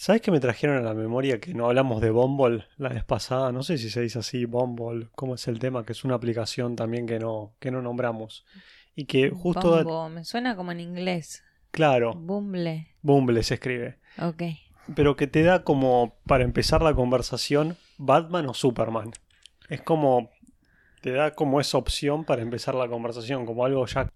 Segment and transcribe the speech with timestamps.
[0.00, 3.52] ¿Sabes que me trajeron a la memoria que no hablamos de Bumble la vez pasada?
[3.52, 6.74] No sé si se dice así, Bumble, cómo es el tema, que es una aplicación
[6.74, 8.46] también que no, que no nombramos.
[8.96, 9.84] Y que justo...
[9.84, 11.44] Bombo, me suena como en inglés.
[11.70, 12.94] Claro, Bumble.
[13.02, 13.98] Bumble se escribe.
[14.18, 14.42] Ok.
[14.96, 19.10] Pero que te da como, para empezar la conversación, Batman o Superman.
[19.68, 20.30] Es como,
[21.02, 24.10] te da como esa opción para empezar la conversación, como algo ya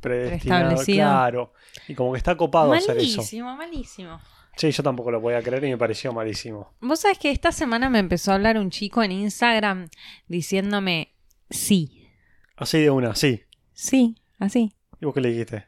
[0.00, 0.82] predestinado.
[0.82, 1.52] Claro.
[1.88, 3.18] Y como que está copado hacer eso.
[3.18, 4.18] Malísimo, malísimo.
[4.56, 6.72] Sí, yo tampoco lo podía creer y me pareció malísimo.
[6.80, 9.88] Vos sabés que esta semana me empezó a hablar un chico en Instagram
[10.28, 11.12] diciéndome
[11.50, 12.08] sí.
[12.56, 13.42] Así de una, sí.
[13.74, 14.72] Sí, así.
[15.00, 15.66] ¿Y vos qué le dijiste?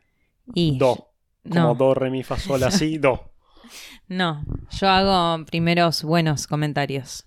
[0.54, 1.12] Y Do.
[1.42, 3.30] Como no, do, re, mi, fa, sol, así, do.
[4.08, 4.42] no.
[4.70, 7.26] Yo hago primeros buenos comentarios.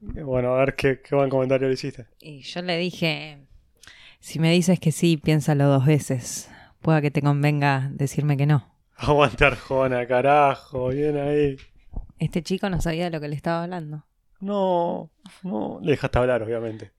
[0.00, 2.06] Bueno, a ver qué, qué buen comentario le hiciste.
[2.20, 3.46] Y yo le dije,
[4.18, 6.50] si me dices que sí, piénsalo dos veces.
[6.80, 8.69] Pueda que te convenga decirme que no.
[9.08, 11.56] Aguante Arjona, carajo, bien ahí.
[12.18, 14.04] Este chico no sabía de lo que le estaba hablando.
[14.40, 15.10] No,
[15.42, 16.92] no, le dejaste hablar, obviamente.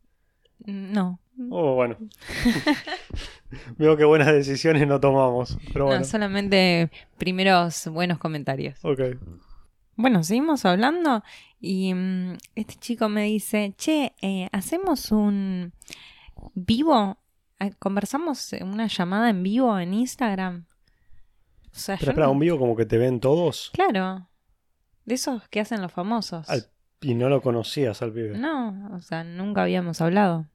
[0.65, 1.19] Mm, No.
[1.49, 1.97] Oh, bueno.
[3.77, 5.99] Veo que buenas decisiones no tomamos, pero bueno.
[6.01, 8.77] No, solamente primeros buenos comentarios.
[8.83, 8.99] Ok.
[9.95, 11.23] Bueno, seguimos hablando
[11.59, 15.73] y mm, este chico me dice, che, eh, hacemos un
[16.53, 17.17] vivo,
[17.59, 20.65] Eh, conversamos en una llamada en vivo en Instagram.
[21.73, 24.27] O sea, Pero espera, no- un vivo como que te ven todos Claro,
[25.05, 26.49] de esos que hacen los famosos.
[26.49, 26.67] Al-
[27.01, 28.37] y no lo conocías al pibe.
[28.37, 30.47] No, o sea, nunca habíamos hablado.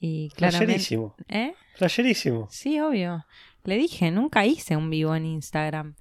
[0.00, 0.66] Y claramente...
[0.74, 1.14] Flasherísimo.
[1.28, 1.54] ¿Eh?
[1.76, 2.48] Flasherísimo.
[2.50, 3.26] Sí, obvio.
[3.64, 5.94] Le dije, nunca hice un vivo en Instagram.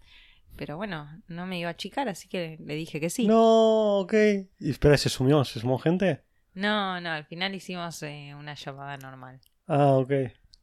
[0.55, 3.27] Pero bueno, no me iba a achicar, así que le dije que sí.
[3.27, 4.13] No, ok.
[4.59, 5.43] Y espera, ¿se sumió?
[5.45, 6.23] ¿Se sumó gente?
[6.53, 9.39] No, no, al final hicimos eh, una llamada normal.
[9.67, 10.11] Ah, ok.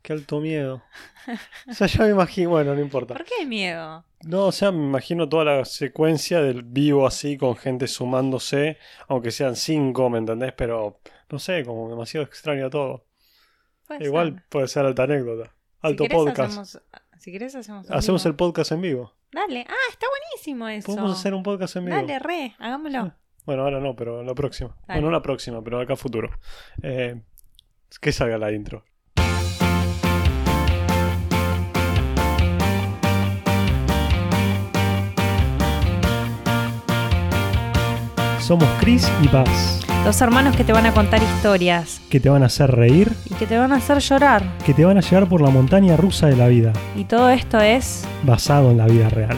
[0.07, 0.85] Qué alto miedo.
[1.69, 3.15] O sea, ya me imagino, bueno, no importa.
[3.15, 4.05] ¿Por qué miedo?
[4.25, 9.33] No, o sea, me imagino toda la secuencia del vivo así, con gente sumándose, aunque
[9.33, 10.53] sean cinco, ¿me entendés?
[10.53, 13.05] Pero, no sé, como demasiado extraño todo.
[13.89, 14.43] Puede Igual ser.
[14.49, 15.47] puede ser alta anécdota.
[15.47, 16.41] Si Alto querés, podcast.
[16.41, 16.83] Hacemos,
[17.19, 18.31] si querés hacemos Hacemos vivo.
[18.31, 19.13] el podcast en vivo.
[19.33, 19.67] Dale.
[19.69, 20.87] Ah, está buenísimo eso.
[20.87, 21.97] Podemos hacer un podcast en vivo.
[21.97, 23.13] Dale, re, hagámoslo.
[23.45, 24.69] Bueno, ahora no, pero la próxima.
[24.87, 25.01] Dale.
[25.01, 26.31] Bueno, no la próxima, pero acá futuro.
[26.81, 27.21] Eh,
[28.01, 28.85] que salga la intro.
[38.47, 42.45] Somos Chris y Paz, Dos hermanos que te van a contar historias que te van
[42.45, 44.45] a hacer reír, y que te van a hacer llorar.
[44.65, 47.59] que te van a llevar por la montaña rusa de la vida, Y todo esto
[47.59, 48.07] es...
[48.23, 49.37] basado en la vida real.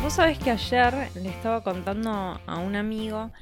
[0.00, 3.32] Vos sabés que ayer le estaba contando a un amigo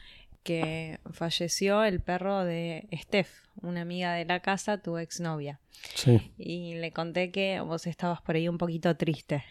[0.48, 3.28] que falleció el perro de Steph,
[3.60, 5.60] una amiga de la casa, tu exnovia.
[5.94, 6.32] Sí.
[6.38, 9.44] Y le conté que vos estabas por ahí un poquito triste.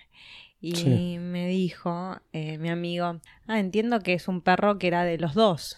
[0.59, 1.18] Y Sí.
[1.19, 5.36] me dijo eh, mi amigo, ah, entiendo que es un perro que era de los
[5.36, 5.78] dos.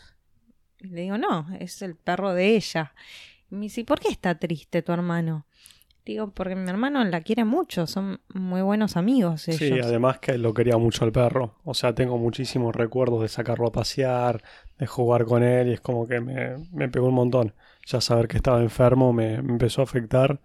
[0.80, 2.94] Y le digo, no, es el perro de ella.
[3.52, 5.46] Y me dice, "¿Y ¿por qué está triste tu hermano?
[6.10, 9.60] Digo, porque mi hermano la quiere mucho, son muy buenos amigos ellos.
[9.60, 11.54] Sí, además que lo quería mucho el perro.
[11.64, 14.42] O sea, tengo muchísimos recuerdos de sacarlo a pasear,
[14.80, 17.54] de jugar con él y es como que me, me pegó un montón.
[17.86, 20.40] Ya saber que estaba enfermo me, me empezó a afectar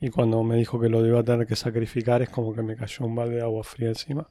[0.00, 2.76] y cuando me dijo que lo iba a tener que sacrificar es como que me
[2.76, 4.28] cayó un balde de agua fría encima.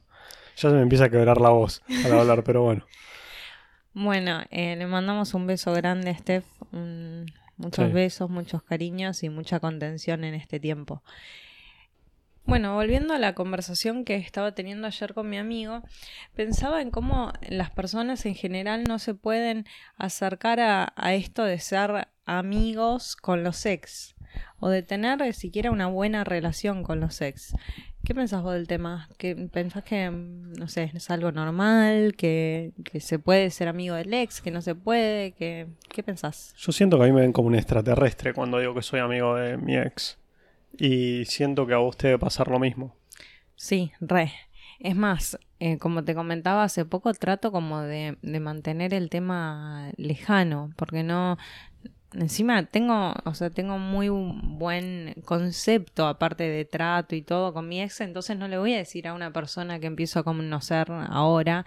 [0.56, 2.86] Ya se me empieza a quebrar la voz al hablar, pero bueno.
[3.94, 7.92] Bueno, eh, le mandamos un beso grande a Steph, un- muchos Sí.
[7.92, 11.02] besos, muchos cariños y mucha contención en este tiempo.
[12.44, 15.82] Bueno, volviendo a la conversación que estaba teniendo ayer con mi amigo,
[16.34, 21.58] pensaba en cómo las personas en general no se pueden acercar a, a esto de
[21.58, 24.14] ser amigos con los ex
[24.60, 27.52] o de tener siquiera una buena relación con los ex.
[28.06, 29.08] ¿Qué pensás vos del tema?
[29.18, 32.14] ¿Que ¿Pensás que, no sé, es algo normal?
[32.16, 34.40] ¿Que, que se puede ser amigo del ex?
[34.40, 35.32] ¿Que no se puede?
[35.32, 36.54] que ¿Qué pensás?
[36.56, 39.34] Yo siento que a mí me ven como un extraterrestre cuando digo que soy amigo
[39.34, 40.18] de mi ex.
[40.78, 42.94] Y siento que a vos te debe pasar lo mismo.
[43.56, 44.32] Sí, re.
[44.78, 49.90] Es más, eh, como te comentaba hace poco, trato como de, de mantener el tema
[49.96, 51.38] lejano, porque no...
[52.12, 57.82] Encima tengo, o sea, tengo muy buen concepto aparte de trato y todo con mi
[57.82, 61.66] ex, entonces no le voy a decir a una persona que empiezo a conocer ahora,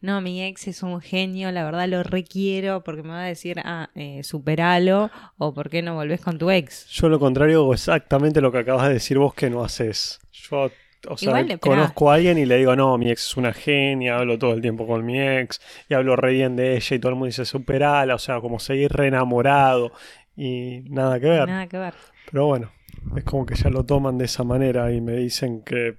[0.00, 3.60] no, mi ex es un genio, la verdad lo requiero, porque me va a decir,
[3.64, 6.86] ah, eh, superalo, o por qué no volvés con tu ex.
[6.88, 10.18] Yo lo contrario exactamente lo que acabas de decir vos que no haces.
[10.32, 10.70] Yo,
[11.08, 14.18] o sea, Igual, conozco a alguien y le digo, no, mi ex es una genia,
[14.18, 17.10] hablo todo el tiempo con mi ex y hablo re bien de ella y todo
[17.10, 19.92] el mundo dice, superala, o sea, como seguir re enamorado
[20.36, 21.48] y nada que ver.
[21.48, 21.94] Nada que ver.
[22.30, 22.72] Pero bueno,
[23.16, 25.98] es como que ya lo toman de esa manera y me dicen que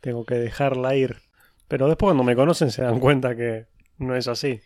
[0.00, 1.16] tengo que dejarla ir.
[1.68, 3.66] Pero después cuando me conocen se dan cuenta que
[3.98, 4.60] no es así.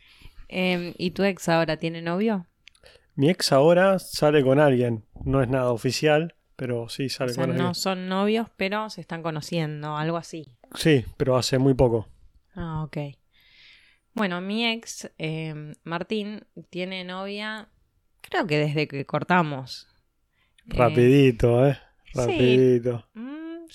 [0.48, 2.46] Em, ¿Y tu ex ahora tiene novio?
[3.14, 5.04] Mi ex ahora sale con alguien.
[5.24, 9.00] No es nada oficial, pero sí O sale sea, con no son novios, pero se
[9.00, 10.46] están conociendo, algo así.
[10.74, 12.08] Sí, pero hace muy poco.
[12.54, 12.96] Ah, ok.
[14.14, 17.68] Bueno, mi ex, em, Martín, tiene novia,
[18.22, 19.88] creo que desde que cortamos.
[20.70, 21.78] Eh, Rapidito, ¿eh?
[22.14, 23.04] Rapidito.
[23.14, 23.66] mm,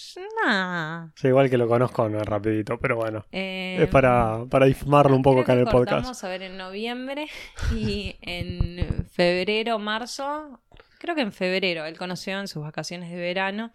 [0.44, 1.10] nah.
[1.16, 3.26] Sí, igual que lo conozco, no es rapidito, pero bueno.
[3.32, 5.90] Em, Es para, para difamarlo un poco acá en el podcast.
[5.92, 7.28] cortamos, a ver, en noviembre
[7.76, 10.60] y en febrero, marzo,
[11.02, 13.72] creo que en febrero, él conoció en sus vacaciones de verano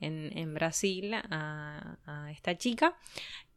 [0.00, 2.96] en, en Brasil a, a esta chica,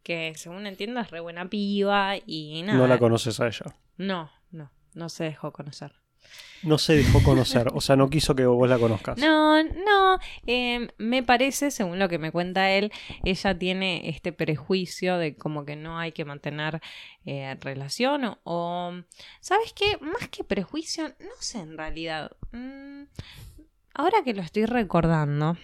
[0.03, 2.77] que según entiendo es re buena piba y nada.
[2.77, 3.75] No la conoces a ella.
[3.97, 5.93] No, no, no se dejó conocer.
[6.61, 9.17] No se dejó conocer, o sea, no quiso que vos la conozcas.
[9.17, 12.91] No, no, eh, me parece, según lo que me cuenta él,
[13.23, 16.81] ella tiene este prejuicio de como que no hay que mantener
[17.25, 18.91] eh, relación o, o,
[19.39, 19.97] ¿sabes qué?
[20.01, 22.31] Más que prejuicio, no sé en realidad.
[22.51, 23.03] Mm,
[23.93, 25.57] ahora que lo estoy recordando,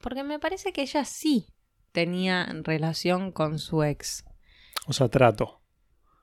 [0.00, 1.48] porque me parece que ella sí
[1.92, 4.24] tenía relación con su ex.
[4.86, 5.59] O sea, trato.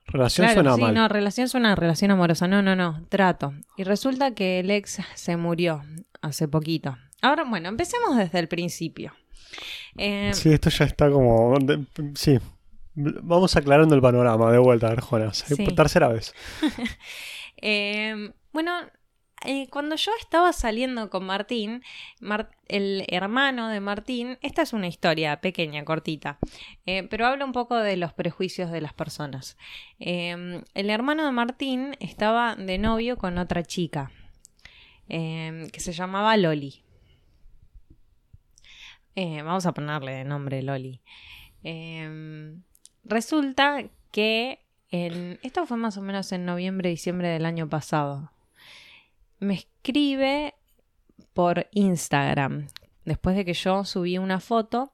[0.07, 0.93] Relación Claro, suena sí, mal.
[0.93, 2.47] no, relación es una relación amorosa.
[2.47, 3.53] No, no, no, trato.
[3.77, 5.83] Y resulta que el ex se murió
[6.21, 6.97] hace poquito.
[7.21, 9.13] Ahora, bueno, empecemos desde el principio.
[9.97, 11.57] Eh, Sí, esto ya está como.
[11.59, 12.39] de- sí.
[12.95, 15.33] Vamos aclarando el panorama de vuelta, Arjona.
[15.33, 15.55] Sí.
[15.75, 16.33] Tercera vez.
[17.61, 18.71] eh, bueno,
[19.47, 21.81] eh, cuando yo estaba saliendo con Martín,
[22.19, 26.37] Mar- el hermano de Martín, esta es una historia pequeña, cortita,
[26.85, 29.57] eh, pero habla un poco de los prejuicios de las personas.
[29.99, 34.11] Eh, el hermano de Martín estaba de novio con otra chica
[35.09, 36.83] eh, que se llamaba Loli.
[39.15, 41.01] Eh, vamos a ponerle de nombre Loli.
[41.63, 42.55] Eh,
[43.03, 44.59] resulta que
[44.91, 48.31] en, esto fue más o menos en noviembre, diciembre del año pasado.
[49.39, 50.55] Me escribe
[51.33, 52.67] por Instagram,
[53.05, 54.93] después de que yo subí una foto.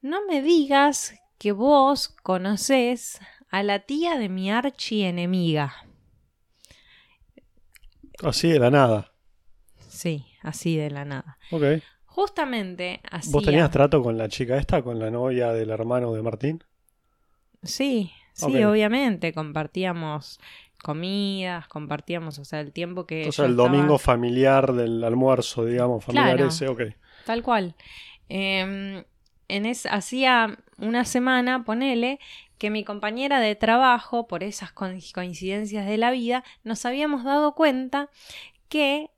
[0.00, 3.20] No me digas que vos conocés
[3.50, 5.74] a la tía de mi archienemiga.
[8.22, 9.12] Así de la nada.
[9.88, 11.38] Sí, así de la nada.
[11.50, 11.82] Ok.
[12.06, 13.30] Justamente así.
[13.32, 16.64] ¿Vos tenías trato con la chica esta, con la novia del hermano de Martín?
[17.62, 19.32] Sí, sí, obviamente.
[19.32, 20.40] Compartíamos
[20.82, 23.28] comidas, compartíamos, o sea, el tiempo que.
[23.28, 26.48] O sea, yo el domingo familiar del almuerzo, digamos, familiar Claro.
[26.48, 26.82] ese, ok.
[27.24, 27.74] Tal cual.
[28.28, 29.04] Eh,
[29.48, 32.18] en es, hacía una semana, ponele,
[32.58, 37.54] que mi compañera de trabajo, por esas co- coincidencias de la vida, nos habíamos dado
[37.54, 38.08] cuenta
[38.68, 39.10] que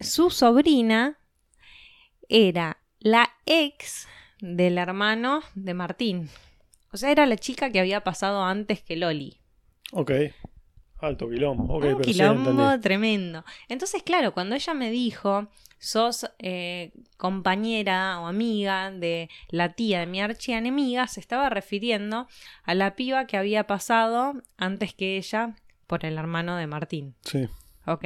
[0.00, 1.18] su sobrina
[2.28, 4.06] era la ex
[4.40, 6.28] del hermano de Martín.
[6.92, 9.38] O sea, era la chica que había pasado antes que Loli.
[9.92, 10.12] Ok.
[10.98, 11.64] Alto quilombo.
[11.74, 13.44] Ok, un pero quilombo tremendo.
[13.68, 15.48] Entonces, claro, cuando ella me dijo,
[15.78, 22.28] sos eh, compañera o amiga de la tía de mi archienemiga, se estaba refiriendo
[22.64, 25.56] a la piba que había pasado antes que ella
[25.86, 27.14] por el hermano de Martín.
[27.22, 27.48] Sí.
[27.92, 28.04] Ok.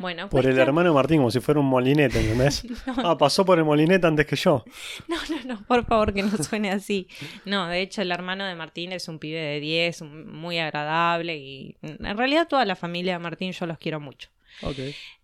[0.00, 2.64] Bueno, Por el hermano de Martín, como si fuera un molinete, ¿entendés?
[2.86, 3.10] No.
[3.10, 4.64] Ah, pasó por el molinete antes que yo.
[5.08, 7.06] No, no, no, por favor que no suene así.
[7.44, 11.36] No, de hecho el hermano de Martín es un pibe de 10, un- muy agradable
[11.36, 14.30] y en realidad toda la familia de Martín yo los quiero mucho.
[14.62, 14.78] Ok.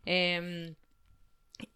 [0.06, 0.74] Eh,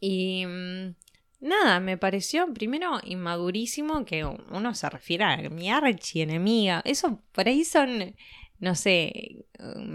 [0.00, 0.94] y mm,
[1.40, 6.80] nada, me pareció primero inmadurísimo que uno se refiera a mi archienemiga.
[6.84, 8.14] Eso por ahí son,
[8.60, 9.44] no sé,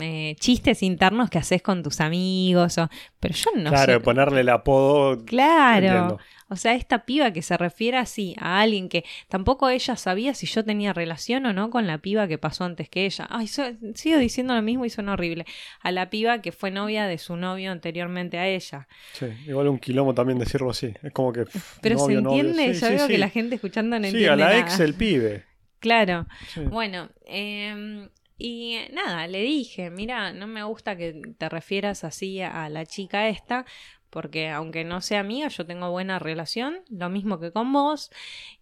[0.02, 2.78] eh, chistes internos que haces con tus amigos.
[2.78, 2.90] o-
[3.20, 4.00] pero yo no claro, sé.
[4.00, 5.24] ponerle el apodo.
[5.26, 5.86] Claro.
[5.88, 6.20] Entiendo.
[6.52, 10.48] O sea, esta piba que se refiere así a alguien que tampoco ella sabía si
[10.48, 13.28] yo tenía relación o no con la piba que pasó antes que ella.
[13.30, 13.64] Ay, so-
[13.94, 15.46] sigo diciendo lo mismo y suena horrible.
[15.82, 18.88] A la piba que fue novia de su novio anteriormente a ella.
[19.14, 20.92] Sí, igual un quilombo también decirlo así.
[21.04, 21.46] Es como que.
[21.46, 22.40] pff, Pero novio, se novio.
[22.42, 23.12] entiende, Sí, yo sí, veo sí.
[23.14, 24.60] que la gente escuchando no Sí, entiende a la nada.
[24.60, 25.46] ex el pibe.
[25.80, 26.26] Claro.
[26.54, 26.62] Sí.
[26.62, 32.70] Bueno, em, y nada, le dije, mira, no me gusta que te refieras así a
[32.70, 33.66] la chica esta,
[34.10, 38.10] porque aunque no sea amiga, yo tengo buena relación, lo mismo que con vos,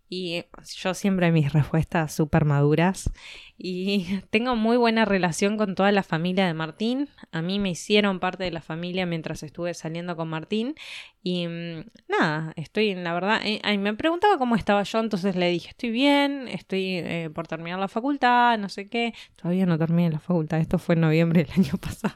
[0.10, 0.44] y
[0.78, 3.12] yo siempre mis respuestas súper maduras,
[3.58, 8.20] y tengo muy buena relación con toda la familia de Martín, a mí me hicieron
[8.20, 10.76] parte de la familia mientras estuve saliendo con Martín,
[11.24, 13.42] y mm, nada, estoy en la verdad.
[13.44, 17.80] eh, me preguntaba cómo estaba yo, entonces le dije, estoy bien, estoy eh, por terminar
[17.80, 19.14] la facultad, no sé qué.
[19.36, 22.16] Todavía no terminé la facultad, esto fue en noviembre del año pasado.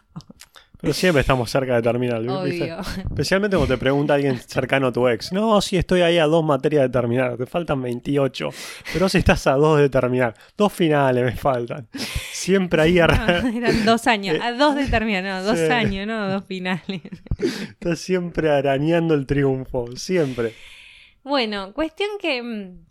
[0.81, 2.19] Pero siempre estamos cerca de terminar.
[2.27, 2.79] Obvio.
[2.79, 5.31] Especialmente cuando te pregunta alguien cercano a tu ex.
[5.31, 7.37] No, sí, estoy ahí a dos materias de terminar.
[7.37, 8.49] Te faltan 28.
[8.91, 10.33] Pero si estás a dos de terminar.
[10.57, 11.87] Dos finales me faltan.
[12.33, 14.37] Siempre ahí No, arra- eran dos años.
[14.41, 15.65] A dos de terminar, no, dos Sí.
[15.71, 17.01] años, no, dos finales.
[17.69, 19.95] estás siempre arañando el triunfo.
[19.95, 20.53] Siempre.
[21.23, 22.41] Bueno, cuestión que.
[22.41, 22.85] mm,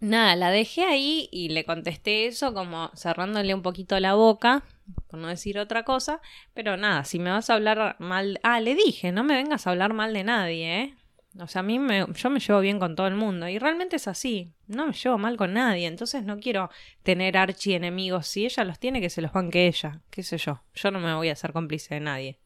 [0.00, 4.64] Nada, la dejé ahí y le contesté eso como cerrándole un poquito la boca,
[5.08, 6.20] por no decir otra cosa.
[6.54, 8.40] Pero nada, si me vas a hablar mal.
[8.42, 10.94] Ah, le dije, no me vengas a hablar mal de nadie, ¿eh?
[11.40, 13.96] O sea, a mí me, yo me llevo bien con todo el mundo y realmente
[13.96, 14.52] es así.
[14.66, 16.68] No me llevo mal con nadie, entonces no quiero
[17.02, 18.26] tener archienemigos.
[18.26, 20.62] Si ella los tiene, que se los banque ella, qué sé yo.
[20.74, 22.38] Yo no me voy a hacer cómplice de nadie.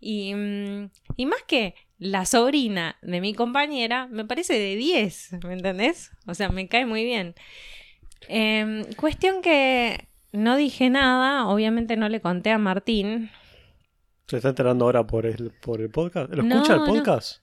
[0.00, 5.54] Y, mm, y más que la sobrina de mi compañera, me parece de 10, ¿me
[5.54, 6.12] entendés?
[6.26, 7.34] O sea, me cae muy bien.
[8.28, 13.30] Em, cuestión que no dije nada, obviamente no le conté a Martín.
[14.26, 16.30] ¿Se está enterando ahora por el, por el podcast?
[16.30, 17.42] ¿Lo No, escucha el podcast?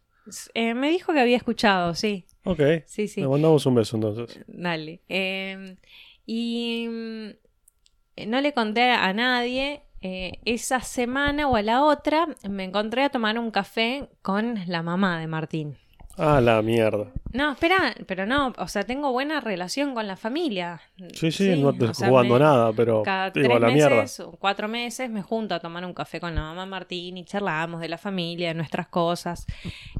[0.53, 2.25] Eh, me dijo que había escuchado, sí.
[2.43, 2.61] Ok.
[2.85, 3.21] Sí, sí.
[3.21, 4.39] Le mandamos un beso entonces.
[4.47, 5.01] Dale.
[5.09, 5.77] Eh,
[6.25, 9.81] y mm, no le conté a nadie.
[10.01, 14.83] Eh, esa semana o a la otra me encontré a tomar un café con la
[14.83, 15.77] mamá de Martín.
[16.17, 17.12] Ah, la mierda.
[17.34, 20.79] No, espera, pero no, o sea, tengo buena relación con la familia.
[21.13, 24.01] Sí, sí, no te sea, jugando me- nada, pero Cada digo, tres la mierda.
[24.01, 27.25] meses o cuatro meses me junto a tomar un café con la mamá Martín y
[27.25, 29.45] charlamos de la familia, de nuestras cosas.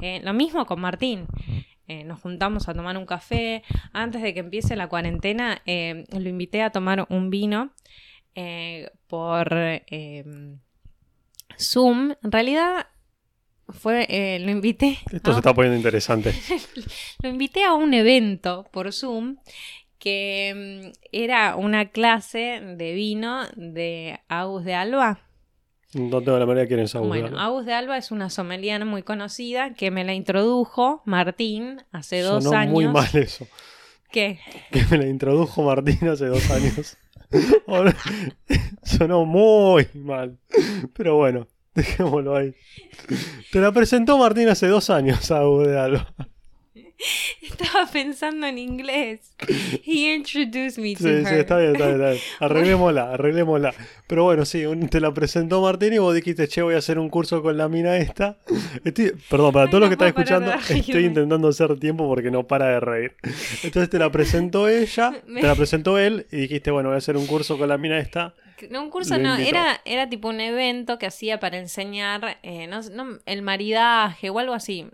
[0.02, 1.28] Eh, lo mismo con Martín.
[1.88, 3.62] Eh, nos juntamos a tomar un café.
[3.92, 7.72] Antes de que empiece la cuarentena, eh, lo invité a tomar un vino
[8.36, 9.50] eh, por
[11.60, 12.14] Zoom.
[12.24, 12.88] En realidad,
[13.70, 14.98] fue eh, lo invité.
[15.12, 16.34] Esto a- se está poniendo interesante.
[17.22, 19.38] lo invité a un evento por Zoom
[20.00, 25.20] que mm, era una clase de vino de Agus de Alba.
[25.94, 27.46] No tengo la manera de quién es Agus de Bueno, Alba.
[27.46, 32.44] Agus de Alba es una sommelier muy conocida que me la introdujo Martín hace dos
[32.44, 32.74] Sonó años.
[32.74, 33.48] muy mal eso.
[34.12, 34.40] ¿Qué?
[34.72, 36.98] Que me la introdujo Martín hace dos años.
[38.84, 40.38] Sonó muy mal.
[40.94, 41.48] Pero bueno,
[41.82, 42.54] dejémoslo ahí.
[43.52, 46.14] Te la presentó Martín hace dos años, Agus de Alba.
[47.42, 49.34] Estaba pensando en inglés.
[49.86, 51.28] He introduced me to Sí, her.
[51.28, 52.22] sí, está bien, está bien, está bien.
[52.40, 53.74] Arreglémosla, arreglémosla.
[54.08, 56.98] Pero bueno, sí, un- te la presentó Martín y vos dijiste, che, voy a hacer
[56.98, 58.38] un curso con la mina esta.
[58.84, 62.48] Estoy- perdón, para Ay, todos los que están escuchando, estoy intentando hacer tiempo porque no
[62.48, 63.14] para de reír.
[63.64, 67.18] Entonces te la presentó ella, te la presentó él y dijiste, bueno, voy a hacer
[67.18, 68.34] un curso con la mina esta.
[68.70, 72.82] No, un curso no, era, era tipo un evento que hacía para enseñar eh, no,
[72.84, 74.88] no, el maridaje o algo así,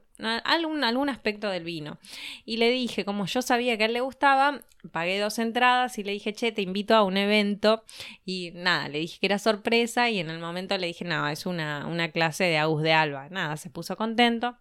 [0.44, 1.98] algún, algún aspecto del vino.
[2.46, 6.04] Y le dije, como yo sabía que a él le gustaba, pagué dos entradas y
[6.04, 7.84] le dije, che, te invito a un evento.
[8.26, 11.46] Y nada, le dije que era sorpresa y en el momento le dije, no, es
[11.46, 13.30] una, una clase de Agus de Alba.
[13.30, 14.58] Nada, se puso contento.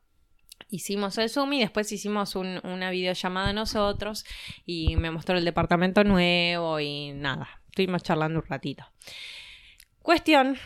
[0.69, 4.25] Hicimos el Zoom y después hicimos un- una videollamada nosotros
[4.67, 8.85] y me mostró el departamento nuevo y nada, estuvimos charlando un ratito.
[10.03, 10.57] Cuestión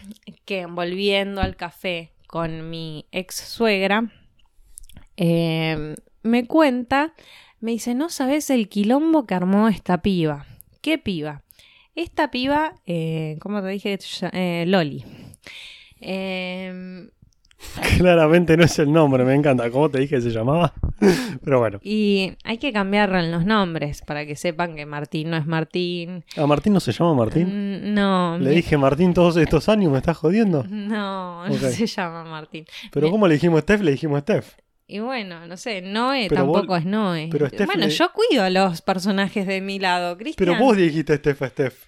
[0.44, 4.10] que volviendo al café con mi ex suegra,
[5.16, 7.14] eh, me cuenta,
[7.60, 10.46] me dice, no sabes el quilombo que armó esta piba.
[10.80, 11.42] ¿Qué piba?
[11.94, 13.98] Esta piba, eh, ¿cómo te dije?
[14.32, 15.04] Eh, Loli.
[16.00, 17.08] Eh,
[17.98, 19.70] Claramente no es el nombre, me encanta.
[19.70, 20.72] ¿Cómo te dije que se llamaba?
[21.44, 25.46] Pero bueno, y hay que cambiarle los nombres para que sepan que Martín no es
[25.46, 26.24] Martín.
[26.36, 27.46] ¿a Martín no se llama Martín?
[27.48, 30.64] Mm, No, Le mi- dije Martín todos estos años, ¿me estás jodiendo?
[30.68, 32.64] No, no se llama Martín.
[32.92, 33.80] Pero ¿cómo le dijimos Steph?
[33.82, 34.54] Le dijimos Steph.
[34.86, 37.28] Y bueno, no sé, Noé Pero vos- tampoco es Noé.
[37.32, 40.46] pero Steph bueno, le- yo cuido a los personajes de mi lado, Cristian.
[40.46, 41.84] Pero vos dijiste Steph a Steph.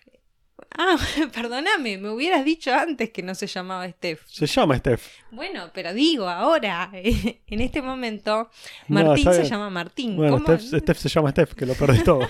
[0.78, 0.96] Ah,
[1.34, 4.22] perdóname, me hubieras dicho antes que no se llamaba Steph.
[4.26, 5.06] Se llama Steph.
[5.30, 8.50] Bueno, pero digo ahora, en este momento,
[8.88, 10.16] Martín se llama Martín.
[10.16, 10.58] Bueno, ¿Cómo?
[10.58, 12.20] Steph, Steph se llama Steph, que lo perdí todo.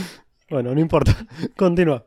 [0.50, 1.16] bueno, no importa.
[1.56, 2.06] Continúa.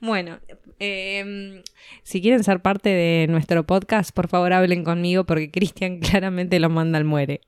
[0.00, 0.38] Bueno,
[0.78, 1.62] eh,
[2.02, 6.68] si quieren ser parte de nuestro podcast, por favor hablen conmigo porque Cristian claramente lo
[6.70, 7.40] manda al muere.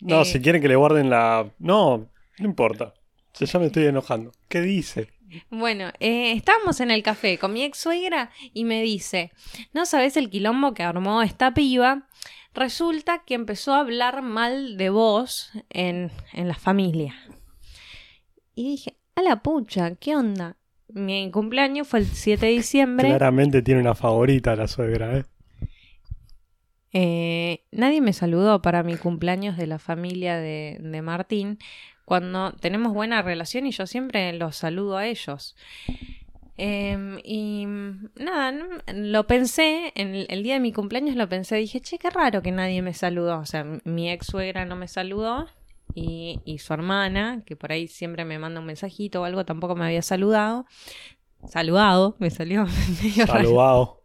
[0.00, 0.24] No, Eh.
[0.24, 1.48] si quieren que le guarden la.
[1.58, 2.94] No, no importa.
[3.32, 4.32] Se ya me estoy enojando.
[4.48, 5.08] ¿Qué dice?
[5.50, 9.32] Bueno, eh, estábamos en el café con mi ex suegra y me dice,
[9.72, 12.08] ¿no sabes el quilombo que armó esta piba?
[12.54, 17.14] Resulta que empezó a hablar mal de vos en, en la familia.
[18.54, 20.56] Y dije, a la pucha, ¿qué onda?
[20.88, 23.08] Mi cumpleaños fue el 7 de diciembre.
[23.08, 25.24] Claramente tiene una favorita la suegra, ¿eh?
[26.94, 31.58] Eh, nadie me saludó para mi cumpleaños de la familia de, de Martín,
[32.04, 35.54] cuando tenemos buena relación y yo siempre los saludo a ellos.
[36.58, 37.64] Em, y
[38.16, 41.98] nada, no- lo pensé, en el, el día de mi cumpleaños lo pensé, dije, che,
[41.98, 43.38] qué raro que nadie me saludó.
[43.38, 45.46] O sea, mi ex suegra no me saludó
[45.94, 49.74] y, y su hermana, que por ahí siempre me manda un mensajito o algo, tampoco
[49.74, 50.66] me había saludado.
[51.48, 52.66] Saludado, me salió
[53.02, 53.26] medio.
[53.26, 54.02] Saludado.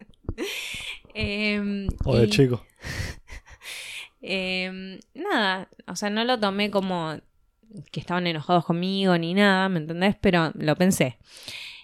[1.14, 2.64] Em, O de y- chico.
[4.22, 7.18] Em, nada, o sea, no lo tomé como
[7.92, 10.16] que estaban enojados conmigo ni nada, ¿me entendés?
[10.20, 11.18] Pero lo pensé.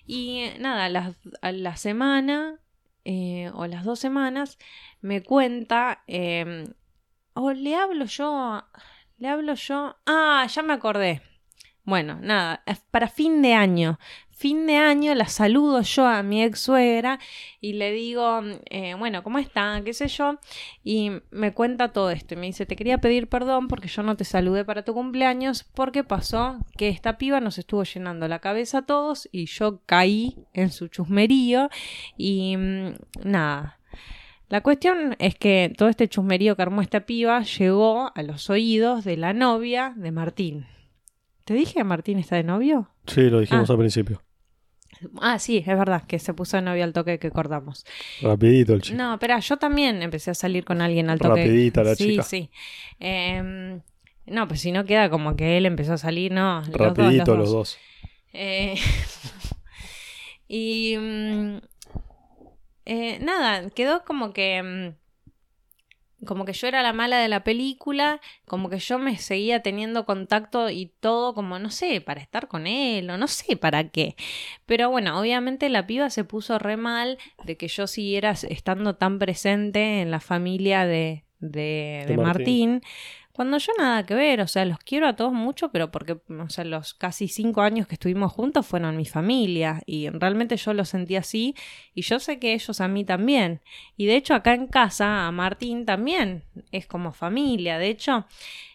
[0.05, 2.59] Y nada, a la, semana
[3.05, 4.57] eh, o las dos semanas
[5.01, 6.65] me cuenta, em,
[7.33, 8.63] o le hablo yo,
[9.17, 11.21] le hablo yo, ah, ya me acordé.
[11.85, 13.99] Bueno, nada, para fin de año.
[14.43, 17.17] Fin de año la saludo yo a mi ex suegra
[17.61, 19.81] y le digo, eh, bueno, ¿cómo está?
[19.85, 20.37] ¿Qué sé yo?
[20.83, 24.17] Y me cuenta todo esto y me dice, te quería pedir perdón porque yo no
[24.17, 28.79] te saludé para tu cumpleaños porque pasó que esta piba nos estuvo llenando la cabeza
[28.79, 31.69] a todos y yo caí en su chusmerío
[32.17, 33.79] y mm, nada.
[34.49, 39.05] La cuestión es que todo este chusmerío que armó esta piba llegó a los oídos
[39.05, 40.65] de la novia de Martín.
[41.45, 42.89] ¿Te dije que Martín está de novio?
[43.07, 43.71] Sí, lo dijimos Ah.
[43.73, 44.21] al principio.
[45.21, 47.85] Ah, sí, es verdad, que se puso de novio al toque que cortamos.
[48.21, 48.97] Rapidito el chico.
[48.97, 51.45] No, pero yo también empecé a salir con alguien al toque.
[51.45, 52.23] Rapidita la sí, chica.
[52.23, 52.49] Sí,
[52.99, 53.81] Em,
[54.25, 56.61] no, pues si no queda como que él empezó a salir, no.
[56.77, 57.53] los dos, Rapidito los los dos.
[57.53, 57.77] dos.
[58.33, 58.75] Eh,
[60.47, 61.57] y mm,
[62.85, 65.02] eh, nada, quedó como que mm,
[66.25, 70.05] como que yo era la mala de la película, como que yo me seguía teniendo
[70.05, 74.15] contacto y todo como no sé, para estar con él o no sé para qué.
[74.65, 79.19] Pero bueno, obviamente la piba se puso re mal de que yo siguiera estando tan
[79.19, 82.71] presente en la familia de, de, De de Martín.
[82.71, 82.81] Martín.
[83.33, 86.49] Cuando yo nada que ver, o sea, los quiero a todos mucho, pero porque, o
[86.49, 90.85] sea, los casi cinco años que estuvimos juntos fueron mi familia y realmente yo lo
[90.85, 91.55] sentí así
[91.95, 93.61] y yo sé que ellos a mí también.
[93.97, 97.79] Y de hecho acá en casa a Martín también es como familia.
[97.79, 98.27] De hecho,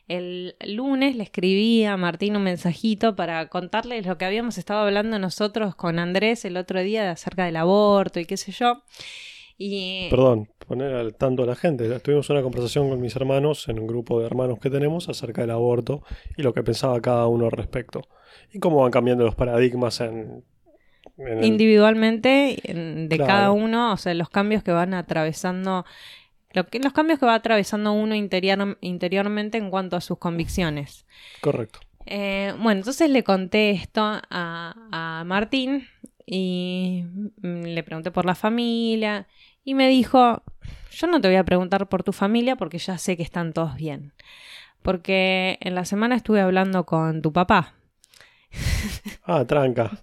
[0.08, 5.20] el lunes le escribí a Martín un mensajito para contarles lo que habíamos estado hablando
[5.20, 8.82] nosotros con Andrés el otro día acerca del aborto y qué sé yo.
[9.60, 11.98] Y Perdón, poner al tanto a la gente.
[11.98, 15.50] Tuvimos una conversación con mis hermanos en un grupo de hermanos que tenemos acerca del
[15.50, 16.02] aborto
[16.36, 18.02] y lo que pensaba cada uno al respecto.
[18.52, 20.44] Y cómo van cambiando los paradigmas en,
[21.18, 23.28] el- individualmente en- de Claro.
[23.32, 25.84] cada uno, o sea, los cambios que van atravesando,
[26.52, 31.04] lo que, los cambios que va atravesando uno interior- interiormente en cuanto a sus convicciones.
[31.40, 31.80] Correcto.
[32.06, 35.86] Eh, bueno, entonces le conté esto a, a Martín
[36.30, 37.04] y
[37.40, 39.26] mm, le pregunté por la familia
[39.64, 40.42] y me dijo,
[40.90, 43.76] yo no te voy a preguntar por tu familia porque ya sé que están todos
[43.76, 44.12] bien.
[44.82, 47.74] Porque en la semana estuve hablando con tu papá.
[49.30, 50.02] Ah, tranca.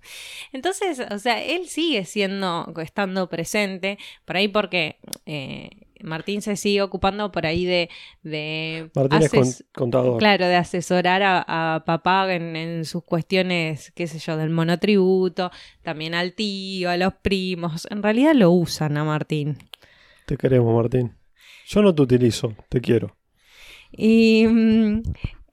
[0.51, 6.81] Entonces, o sea, él sigue siendo, estando presente, por ahí porque eh, Martín se sigue
[6.81, 7.89] ocupando por ahí de...
[8.23, 10.17] de Martín es contador.
[10.17, 15.51] Claro, de asesorar a, a papá en, en sus cuestiones, qué sé yo, del monotributo,
[15.83, 17.87] también al tío, a los primos.
[17.89, 19.57] En realidad lo usan a Martín.
[20.25, 21.15] Te queremos, Martín.
[21.67, 23.15] Yo no te utilizo, te quiero.
[23.91, 25.03] Y mm,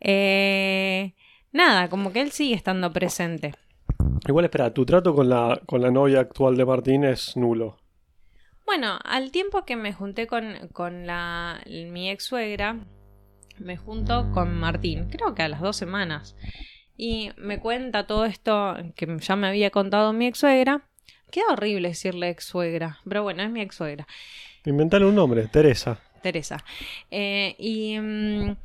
[0.01, 1.15] eh,
[1.53, 3.55] nada, como que él sigue estando presente.
[4.27, 7.79] Igual, espera, tu trato con la, con la novia actual de Martín es nulo.
[8.67, 12.79] Bueno, al tiempo que me junté con, con la, mi ex suegra,
[13.59, 16.37] me junto con Martín, creo que a las dos semanas.
[16.97, 20.89] Y me cuenta todo esto que ya me había contado mi ex suegra.
[21.31, 24.07] Queda horrible decirle ex suegra, pero bueno, es mi ex suegra,
[24.65, 25.99] Inventale un nombre, Teresa.
[26.23, 26.65] Teresa.
[27.11, 28.57] Eh, y mm,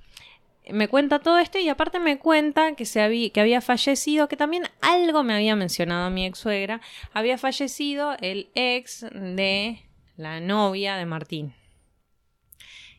[0.72, 4.38] me cuenta todo esto y aparte me cuenta que, se había, que había fallecido, que
[4.38, 6.82] también algo me había mencionado mi ex suegra,
[7.14, 9.87] había fallecido el ex de
[10.18, 11.54] la novia de Martín.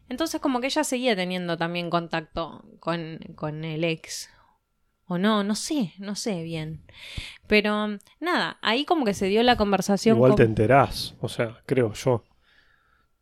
[0.09, 4.31] Entonces como que ella seguía teniendo también contacto con, con el ex.
[5.07, 6.83] O no, no sé, no sé bien.
[7.47, 10.17] Pero nada, ahí como que se dio la conversación.
[10.17, 12.25] Igual con- te enterás, o sea, creo yo.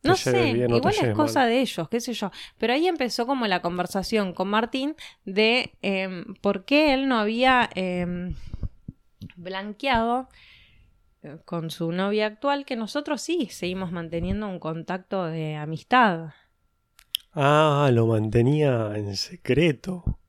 [0.03, 1.49] No sé, bien igual es cosa mal.
[1.49, 2.31] de ellos, qué sé yo.
[2.57, 7.69] Pero ahí empezó como la conversación con Martín de em, por qué él no había
[7.75, 8.35] em,
[9.35, 10.29] blanqueado
[11.45, 16.29] con su novia actual, que nosotros sí seguimos manteniendo un contacto de amistad.
[17.33, 20.19] Ah, lo mantenía en secreto.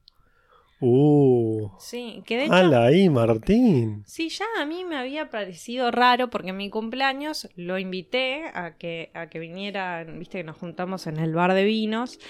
[0.80, 1.70] Uh.
[1.80, 2.54] Sí, que de hecho...
[2.54, 4.04] Hala ahí, Martín.
[4.06, 8.76] Sí, ya a mí me había parecido raro porque en mi cumpleaños lo invité a
[8.76, 12.20] que, a que viniera, viste que nos juntamos en el bar de vinos,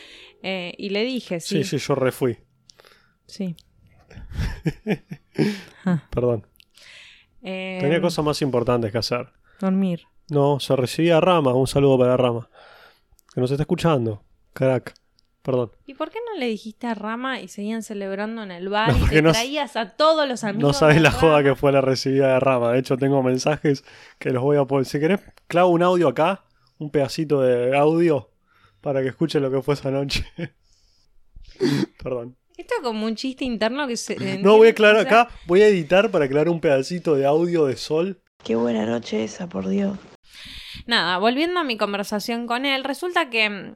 [0.43, 2.39] eh, y le dije, Sí, sí, sí, yo refui.
[3.27, 3.55] sí.
[6.11, 6.47] Perdón.
[7.43, 9.29] Eh, Tenía cosas más importantes que hacer.
[9.61, 10.03] Dormir.
[10.31, 11.55] No, se recibía Rama.
[11.55, 12.49] Un saludo para Rama.
[13.35, 14.23] Que nos está escuchando.
[14.53, 14.95] Crack.
[15.43, 15.73] Perdón.
[15.87, 19.07] ¿Y por qué no le dijiste a Rama y seguían celebrando en el bar No,
[19.07, 20.63] y te no- traías a todos los amigos?
[20.63, 22.73] No sabes la joda que fue la recibida de Rama.
[22.73, 23.85] De hecho, tengo mensajes
[24.19, 24.85] que los voy a poner.
[24.85, 26.45] Si querés, clavo un audio acá.
[26.79, 28.31] Un pedacito de audio.
[28.83, 30.27] Para que escuchen lo que fue esa noche.
[32.03, 32.37] Perdón.
[32.59, 34.17] Esto es como un chiste interno que se...
[34.43, 35.29] No, voy a aclarar acá.
[35.47, 38.21] Voy a editar para aclarar un pedacito de audio de Sol.
[38.45, 39.97] Qué buena noche esa, por Dios.
[40.87, 43.75] Nada, volviendo a mi conversación con él, resulta que...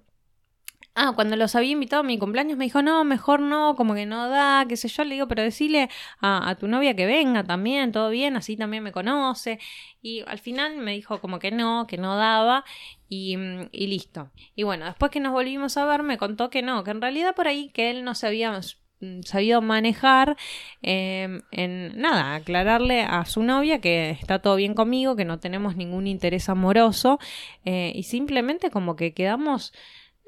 [0.94, 4.04] Ah, cuando los había invitado a mi cumpleaños me dijo, no, mejor no, como que
[4.04, 5.04] no da, qué sé yo.
[5.04, 5.88] Le digo, pero decile
[6.20, 9.58] a, tu novia que venga también, todo bien, así también me conoce.
[10.02, 12.64] Y al final me dijo como que no, que no daba
[13.08, 13.36] y,
[13.72, 14.30] listo.
[14.54, 17.34] Y bueno, después que nos volvimos a ver me contó que no, que en realidad
[17.34, 18.60] por ahí que él no se había
[19.00, 20.36] mm, sabido manejar
[20.82, 25.74] eh, en nada, aclararle a su novia que está todo bien conmigo, que no tenemos
[25.76, 27.18] ningún interés amoroso
[27.64, 29.72] eh, y simplemente como que quedamos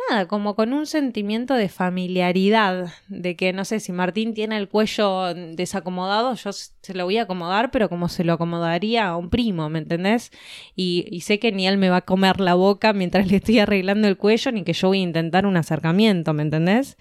[0.09, 4.69] nada, como con un sentimiento de familiaridad, de que no sé si Martín tiene el
[4.69, 9.31] cuello desacomodado, yo se lo voy a acomodar, pero como se lo acomodaría a un
[9.31, 10.31] primo, ¿me entendés?
[10.75, 13.59] Y, y sé que ni él me va a comer la boca mientras le estoy
[13.59, 16.97] arreglando el cuello, ni que yo voy a intentar un acercamiento, ¿me entendés?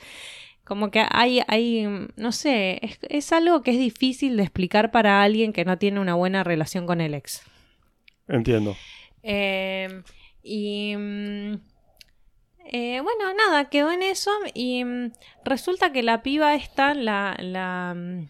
[0.63, 5.21] Como que hay, hay, no sé, es, es algo que es difícil de explicar para
[5.21, 7.43] alguien que no tiene una buena relación con el ex.
[8.29, 8.75] Entiendo.
[9.23, 10.03] Eh,
[10.41, 11.55] y mm,
[12.73, 15.11] eh, bueno, nada, quedó en eso y mm,
[15.45, 18.29] resulta que la piba esta, la, la mm,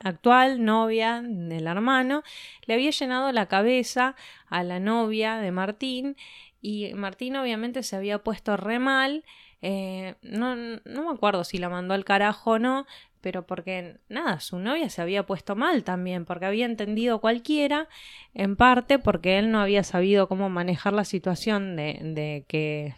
[0.00, 2.24] actual novia del hermano,
[2.66, 4.16] le había llenado la cabeza
[4.48, 6.16] a la novia de Martín
[6.60, 9.24] y Martín obviamente se había puesto re mal.
[9.62, 12.84] eh, no, no me acuerdo si la mandó al carajo o no,
[13.20, 17.88] pero porque nada, su novia se había puesto mal también, porque había entendido cualquiera,
[18.34, 22.94] en parte porque él no había sabido cómo manejar la situación de, de que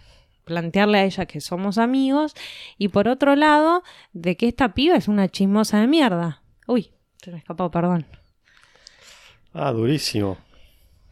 [0.51, 2.35] plantearle a ella que somos amigos,
[2.77, 3.83] y por otro lado,
[4.13, 6.43] de que esta piba es una chismosa de mierda.
[6.67, 6.91] Uy,
[7.23, 8.05] se me escapó, perdón.
[9.55, 10.37] Ah, durísimo.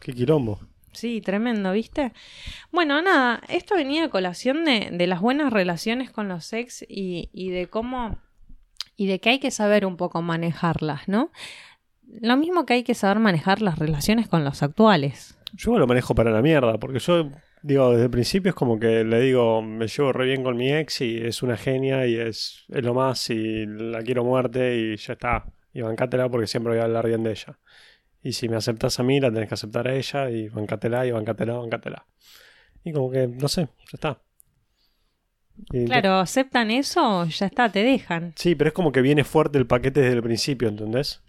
[0.00, 0.58] Qué quilombo.
[0.92, 2.12] Sí, tremendo, ¿viste?
[2.72, 7.30] Bueno, nada, esto venía a colación de, de las buenas relaciones con los ex y,
[7.32, 8.18] y de cómo.
[8.96, 11.30] y de que hay que saber un poco manejarlas, ¿no?
[12.20, 15.36] Lo mismo que hay que saber manejar las relaciones con los actuales.
[15.54, 17.30] Yo lo manejo para la mierda, porque yo,
[17.62, 20.72] digo, desde el principio es como que le digo, me llevo re bien con mi
[20.72, 24.96] ex y es una genia y es, es lo más y la quiero muerte y
[24.96, 25.46] ya está.
[25.72, 27.58] Y bancátela porque siempre voy a hablar bien de ella.
[28.22, 31.12] Y si me aceptas a mí, la tenés que aceptar a ella y bancátela y
[31.12, 32.06] bancátela, bancátela.
[32.84, 34.22] Y como que, no sé, ya está.
[35.72, 38.32] Y Claro, aceptan eso, ya está, te dejan.
[38.36, 41.22] Sí, pero es como que viene fuerte el paquete desde el principio, ¿entendés?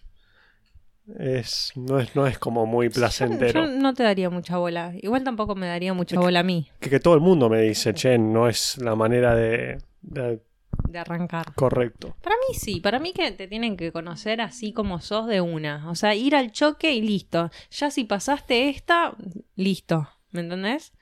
[1.18, 3.66] Es, no, es, no es como muy placentero.
[3.66, 4.94] Yo, yo no te daría mucha bola.
[5.02, 7.94] Igual tampoco me daría mucha bola a mí Que, que todo el mundo me dice,
[7.94, 10.42] che, no es la manera de, de-
[10.88, 11.54] de arrancar.
[11.56, 12.16] correcto.
[12.22, 15.90] Para mí sí, para mí que te tienen que conocer así como sos de una.
[15.90, 17.50] O sea, ir al choque y listo.
[17.72, 19.16] Ya si pasaste esta,
[19.56, 20.08] listo.
[20.32, 20.94] ¿Me entendés?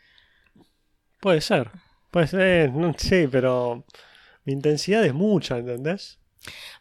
[1.20, 1.70] Puede ser.
[2.12, 3.84] Puede ser, no sé, pero
[4.46, 6.18] mi intensidad es mucha, ¿entendés?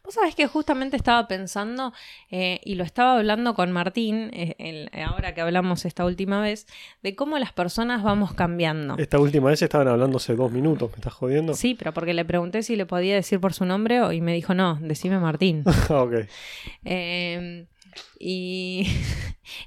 [0.05, 1.92] Vos sabés que justamente estaba pensando,
[2.31, 6.66] eh, y lo estaba hablando con Martín, eh, el- ahora que hablamos esta última vez,
[7.02, 8.96] de cómo las personas vamos cambiando.
[8.98, 11.55] Esta última vez estaban hablando hace dos minutos, ¿me estás jodiendo?
[11.55, 14.55] Sí, pero porque le pregunté si le podía decir por su nombre y me dijo,
[14.55, 15.64] no, decime Martín.
[15.90, 16.14] Ah, ok.
[16.85, 17.66] Eh,
[18.18, 18.87] y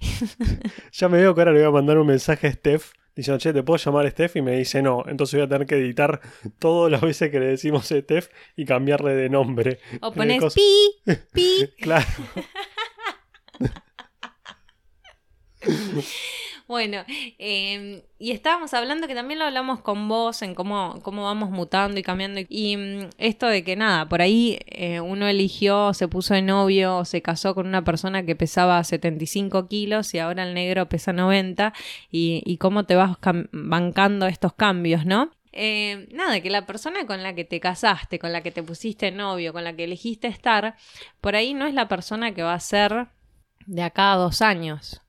[0.93, 3.53] Ya me veo que ahora le voy a mandar un mensaje a Steph diciendo, che,
[3.53, 4.35] ¿te puedo llamar Steph?
[4.37, 5.03] Y me dice no.
[5.07, 6.19] Entonces voy a tener que editar
[6.59, 9.79] todas las veces que le decimos Steph y cambiarle de nombre.
[10.01, 11.01] o pones cos- pi,
[11.33, 11.69] pi.
[11.79, 12.05] Claro.
[16.69, 21.49] Bueno, eh, y estábamos hablando que también lo hablamos con vos en cómo, cómo vamos
[21.49, 22.41] mutando y cambiando.
[22.47, 27.05] Y mm, esto de que nada, por ahí eh, uno eligió, se puso de novio,
[27.05, 31.73] se casó con una persona que pesaba 75 kilos y ahora el negro pesa 90.
[32.11, 33.17] Y, y cómo te vas
[33.51, 35.31] bancando estos cambios, ¿no?
[35.51, 39.09] Eh, nada, que la persona con la que te casaste, con la que te pusiste
[39.09, 40.75] novio, con la que elegiste estar,
[41.19, 43.07] por ahí no es la persona que va a ser
[43.65, 45.01] de acá a dos años.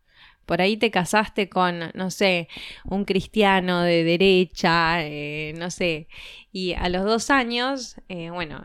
[0.47, 2.49] Por ahí te casaste con, no sé,
[2.85, 6.09] un cristiano de derecha, eh, no sé,
[6.53, 8.65] y a los dos años, eh, bueno,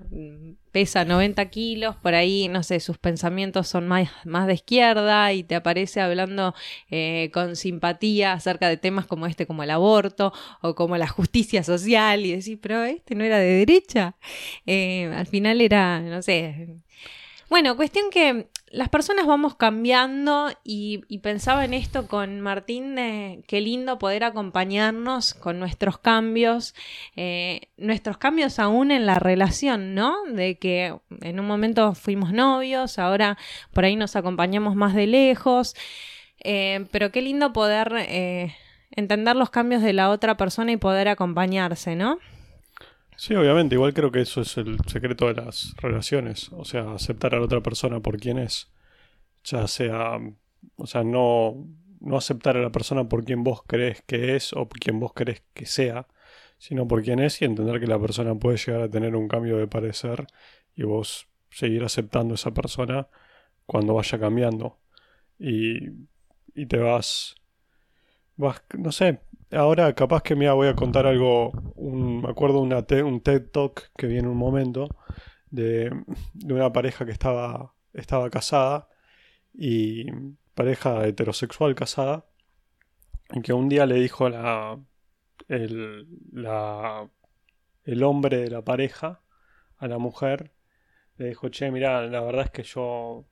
[0.71, 5.43] pesa 90 kilos, por ahí, no sé, sus pensamientos son más, más de izquierda y
[5.43, 6.55] te aparece hablando
[6.89, 11.63] eh, con simpatía acerca de temas como este, como el aborto o como la justicia
[11.63, 14.15] social, y decís, pero este no era de derecha.
[14.65, 16.79] Al final era, no sé,
[17.49, 23.41] bueno, cuestión que las personas vamos cambiando y, y pensaba en esto con Martín de
[23.47, 26.75] qué lindo poder acompañarnos con nuestros cambios,
[27.15, 30.25] eh, nuestros cambios aún en la relación, ¿no?
[30.25, 33.37] De que en un momento fuimos novios, ahora
[33.71, 35.73] por ahí nos acompañamos más de lejos,
[36.43, 38.55] eh, pero qué lindo poder eh,
[38.91, 42.19] entender los cambios de la otra persona y poder acompañarse, ¿no?
[43.17, 47.33] Sí, obviamente, igual creo que eso es el secreto de las relaciones, o sea, aceptar
[47.33, 48.71] a la otra persona por quien es,
[49.43, 50.19] ya sea,
[50.77, 51.67] o sea, no,
[52.01, 55.13] no aceptar a la persona por quien vos crees que es o por quien vos
[55.13, 56.07] crees que sea,
[56.59, 59.57] sino por quien es y entender que la persona puede llegar a tener un cambio
[59.57, 60.27] de parecer
[60.75, 63.07] y vos seguir aceptando a esa persona
[63.65, 64.79] cuando vaya cambiando.
[65.39, 65.89] Y,
[66.55, 67.35] y te vas,
[68.37, 69.19] vas, no sé,
[69.51, 73.91] ahora capaz que me voy a contar algo, un, me acuerdo una un TED Talk
[73.97, 74.89] que vi en un momento
[75.49, 75.91] de,
[76.43, 77.73] una pareja que estaba,
[78.31, 78.89] casada
[79.53, 80.11] y
[80.53, 82.25] pareja heterosexual casada
[83.31, 84.79] y que un día le dijo la,
[85.47, 87.09] el, la,
[87.83, 89.21] el hombre de la pareja
[89.77, 90.51] a la mujer,
[91.17, 93.25] le dijo, che, mira, la verdad es que yo...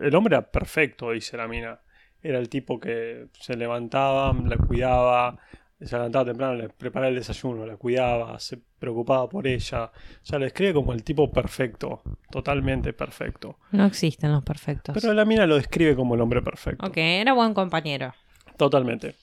[0.00, 1.80] El hombre era perfecto, dice la mina.
[2.22, 5.38] Era el tipo que se levantaba, la cuidaba,
[5.80, 9.84] se levantaba temprano, le preparaba el desayuno, la cuidaba, se preocupaba por ella.
[9.84, 13.58] O sea, le describe como el tipo perfecto, totalmente perfecto.
[13.70, 14.96] No existen los perfectos.
[15.00, 16.84] Pero la mina lo describe como el hombre perfecto.
[16.86, 18.12] Ok, era buen compañero.
[18.56, 19.14] Totalmente.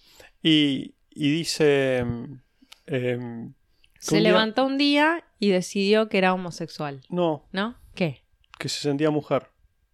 [0.42, 1.98] Y, y dice...
[1.98, 2.40] em,
[2.86, 3.54] em,
[4.00, 7.76] Se día- levantó un día y decidió que era homosexual, No, ¿no?
[7.94, 8.24] ¿Qué?
[8.58, 9.48] que se sentía mujer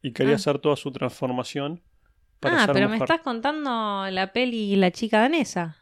[0.03, 0.35] y quería Ah.
[0.35, 1.81] hacer toda su transformación
[2.41, 5.77] para Ah, pero me estás contando la peli La chica danesa.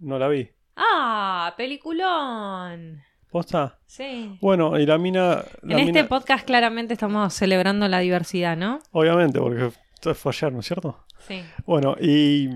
[0.00, 0.50] No la vi.
[0.76, 3.02] Ah, peliculón.
[3.30, 3.78] ¿Posta?
[3.86, 4.38] Sí.
[4.40, 5.44] Bueno, y la mina...
[5.62, 8.80] La en mina este podcast claramente estamos celebrando la diversidad, ¿no?
[8.92, 9.70] obviamente, porque
[10.14, 11.04] fue ayer, ¿no es cierto?
[11.26, 11.42] Sí.
[11.66, 12.48] Bueno, y,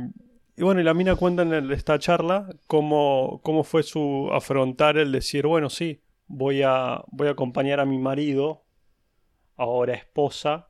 [0.56, 4.96] y bueno, y la mina cuenta en el- esta charla cómo, cómo fue su afrontar
[4.96, 8.64] el decir, bueno, sí, voy a, voy a acompañar a mi marido,
[9.56, 10.68] ahora esposa,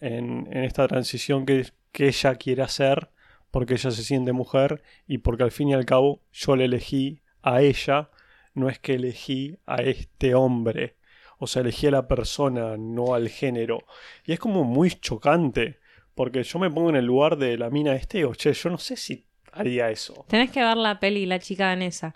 [0.00, 3.10] en, en esta transición que, que ella quiere hacer,
[3.50, 7.20] porque ella se siente mujer y porque al fin y al cabo yo le elegí
[7.42, 8.10] a ella,
[8.54, 10.96] no es que elegí a este hombre.
[11.38, 13.84] O sea, elegí a la persona, no al género.
[14.24, 15.80] Y es como muy chocante.
[16.14, 18.78] Porque yo me pongo en el lugar de la mina este y che, yo no
[18.78, 20.24] sé si haría eso.
[20.28, 22.14] Tenés que ver la peli La chica danesa.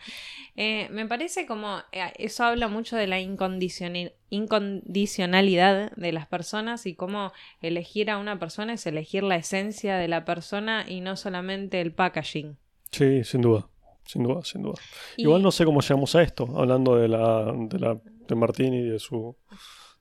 [0.57, 6.87] Eh, me parece como eh, eso habla mucho de la incondicioni- incondicionalidad de las personas
[6.87, 11.17] y cómo elegir a una persona es elegir la esencia de la persona y no
[11.17, 12.57] solamente el packaging.
[12.91, 13.69] Sí, sin duda.
[14.05, 14.77] Sin duda, sin duda.
[15.17, 18.73] Y- Igual no sé cómo llegamos a esto, hablando de la, de la de Martín
[18.75, 19.37] y de su,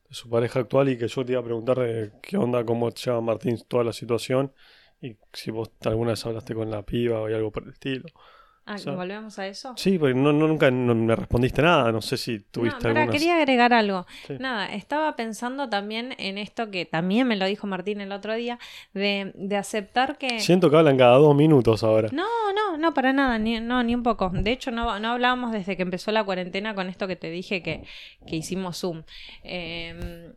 [0.08, 2.88] de su pareja actual y que yo te iba a preguntar de qué onda, cómo
[2.90, 4.52] lleva Martín toda la situación
[5.00, 8.06] y si vos alguna vez hablaste con la piba o algo por el estilo.
[8.68, 9.74] Ah, sea, ¿volvemos a eso?
[9.76, 13.10] Sí, porque no, no- nunca no me respondiste nada, no sé si No, tuviste algunas...
[13.10, 14.06] quería agregar algo.
[14.26, 14.34] Sí.
[14.40, 18.58] Nada, estaba pensando también en esto que también me lo dijo Martín el otro día,
[18.92, 20.40] de, de aceptar que...
[20.40, 22.08] Siento que hablan cada dos minutos ahora.
[22.12, 24.30] No, no, no, para nada, ni, no, ni un poco.
[24.30, 27.62] De hecho, no, no hablábamos desde que empezó la cuarentena con esto que te dije
[27.62, 27.84] que,
[28.26, 29.04] que hicimos Zoom.
[29.44, 30.32] Eh,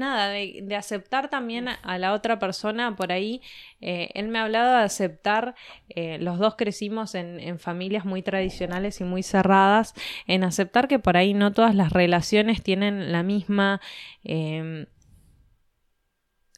[0.00, 3.40] nada, de, de aceptar también a, la otra persona por ahí.
[3.80, 5.54] Eh, él me ha hablado de aceptar,
[5.88, 9.94] eh, los dos crecimos en, en familias muy tradicionales y muy cerradas,
[10.26, 13.80] en aceptar que por ahí no todas las relaciones tienen la misma...
[14.24, 14.86] eh,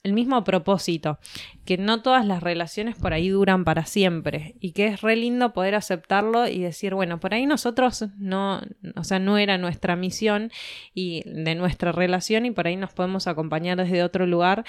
[0.02, 1.18] el mismo propósito,
[1.64, 5.52] que no todas las relaciones por ahí duran para siempre y que es re lindo
[5.52, 8.60] poder aceptarlo y decir, bueno, por ahí nosotros no,
[8.96, 10.50] o sea, no era nuestra misión
[10.92, 14.64] y de nuestra relación y por ahí nos podemos acompañar desde otro lugar.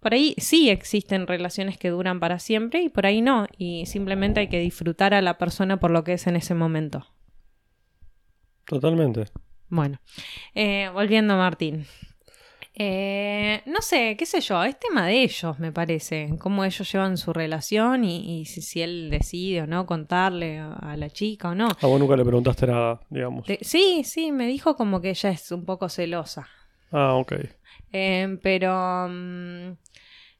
[0.00, 4.40] Por ahí sí existen relaciones que duran para siempre y por ahí no y simplemente
[4.40, 7.06] hay que disfrutar a la persona por lo que es en ese momento.
[8.66, 9.24] Totalmente.
[9.68, 9.98] Bueno,
[10.54, 11.86] eh, volviendo a Martín.
[12.76, 17.16] Eh, no sé, qué sé yo, es tema de ellos, me parece, cómo ellos llevan
[17.16, 21.54] su relación y, y si, si él decide o no contarle a, la chica o
[21.54, 21.68] no.
[21.68, 23.46] A vos nunca le preguntaste nada, digamos.
[23.46, 26.48] De- sí, sí, me dijo como que ella es un poco celosa,
[26.90, 27.32] Ah, ok.
[27.92, 29.72] Eh, pero mm,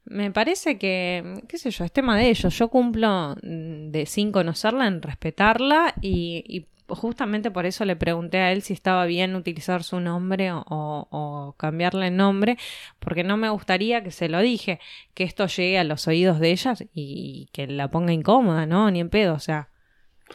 [0.06, 2.56] me parece que, qué sé yo, es tema de ellos.
[2.58, 8.38] Yo cumplo mm, de sin conocerla en respetarla y, y justamente por eso le pregunté
[8.38, 12.56] a él si estaba bien utilizar su nombre o, o- cambiarle el nombre,
[12.98, 14.80] porque no me gustaría que se lo dije,
[15.14, 18.90] que esto llegue a los oídos de ellas y, y que la ponga incómoda, ¿no?
[18.90, 19.68] Ni en pedo, o sea,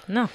[0.08, 0.30] no.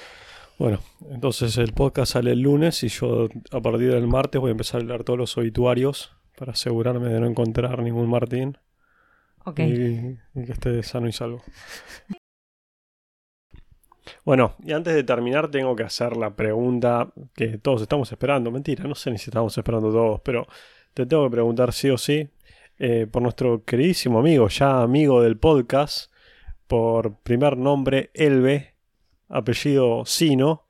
[0.57, 0.79] Bueno,
[1.11, 4.81] entonces el podcast sale el lunes y yo a partir del martes voy a empezar
[4.81, 8.57] a leer todos los obituarios para asegurarme de no encontrar ningún Martín.
[9.43, 9.59] Ok.
[9.59, 11.43] y, y que esté sano y salvo.
[14.25, 18.49] Bueno, y antes de terminar tengo que hacer la pregunta que todos estamos esperando.
[18.49, 20.47] Mentira, no sé ni si estamos esperando todos, pero
[20.95, 22.27] te tengo que preguntar sí o sí
[22.79, 26.11] eh, por nuestro queridísimo amigo, ya amigo del podcast,
[26.65, 28.73] por primer nombre Elbe,
[29.29, 30.65] apellido Sino.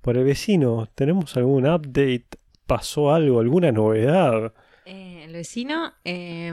[0.00, 2.26] Por el vecino, ¿tenemos algún update?
[2.66, 3.38] ¿Pasó algo?
[3.38, 4.54] ¿Alguna novedad?
[4.86, 6.50] Eh, el vecino eh,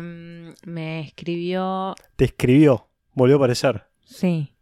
[0.66, 1.96] me escribió.
[2.18, 3.86] Te escribió, volvió a aparecer.
[4.04, 4.54] Sí,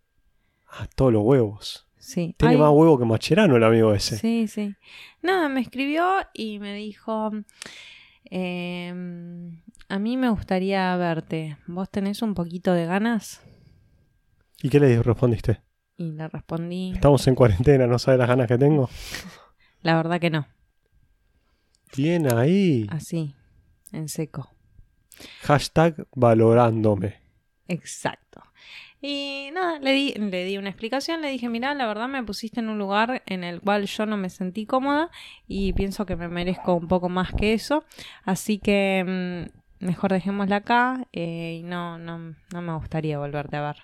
[0.71, 1.87] Ah, todos los huevos.
[1.97, 2.35] sí.
[2.37, 4.17] Tiene Ay, más huevo que Macherano el amigo ese.
[4.17, 4.75] Sí, sí.
[5.21, 7.31] Nada, me escribió y me dijo.
[8.29, 8.93] eh,
[9.89, 11.57] a mí me gustaría verte.
[11.67, 13.41] ¿Vos tenés un poquito de ganas?
[14.61, 15.61] ¿Y qué le respondiste?
[15.97, 16.91] Y le respondí.
[16.93, 18.89] Estamos en cuarentena, ¿no sabes las ganas que tengo?
[19.81, 20.47] La verdad que no.
[21.95, 22.87] Bien ahí.
[22.91, 23.33] Así,
[23.91, 24.49] en seco.
[25.41, 27.15] Hashtag valorándome.
[27.67, 28.41] Exacto.
[29.01, 32.59] Y nada, le di, le di una explicación, le dije, mira, la verdad me pusiste
[32.59, 35.09] en un lugar en el cual yo no me sentí cómoda
[35.47, 37.85] y pienso que me merezco un poco más que eso,
[38.25, 39.45] así que
[39.81, 43.77] mm, mejor dejémosla acá eh, y no, no, no me gustaría volverte a ver.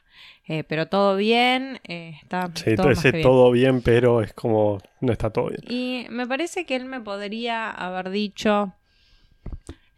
[0.48, 3.24] Eh, pero todo bien, eh, está Sí, todo ese bien.
[3.24, 5.62] todo bien, pero es como no está todo bien.
[5.70, 8.74] Y me parece que él me podría haber dicho,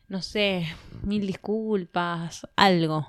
[0.10, 0.68] no sé,
[1.02, 3.08] mil disculpas, algo.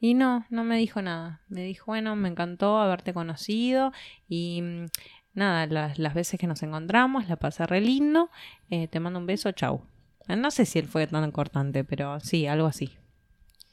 [0.00, 1.40] Y no, no me dijo nada.
[1.48, 3.92] Me dijo, bueno, me encantó haberte conocido
[4.28, 4.86] y mm,
[5.34, 8.30] nada, las, las veces que nos encontramos, la pasé re lindo.
[8.70, 9.82] Eh, te mando un beso, chau.
[10.28, 12.90] Eh, No sé si él fue tan cortante, pero sí, algo así.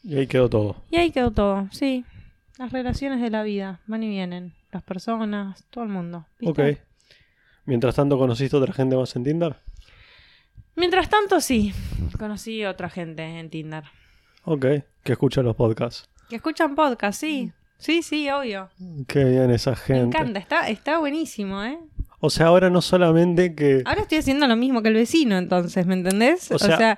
[0.04, 0.82] Y ahí quedó todo.
[0.92, 2.06] Y ahí quedó todo, sí.
[2.58, 4.54] Las relaciones de la vida van y vienen.
[4.72, 6.26] Las personas, todo el mundo.
[6.40, 6.72] ¿viste?
[6.72, 6.80] Ok.
[7.66, 9.56] Mientras tanto, ¿conociste otra gente más en Tinder?
[10.76, 11.74] Mientras tanto, sí,
[12.20, 13.84] conocí otra gente en Tinder.
[14.44, 14.66] Ok.
[15.04, 16.10] Que escucha los podcasts.
[16.30, 17.52] Que escuchan podcast, sí.
[17.78, 18.70] Sí, sí, obvio.
[19.08, 20.18] Qué bien esa Me gente.
[20.18, 21.78] encanta, está, está buenísimo, ¿eh?
[22.20, 23.84] O sea, ahora no solamente que...
[23.86, 26.52] Ahora estoy haciendo lo mismo que el vecino, entonces, ¿me entendés?
[26.52, 26.98] O O sea-